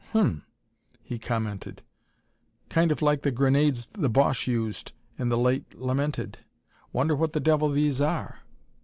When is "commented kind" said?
1.19-2.91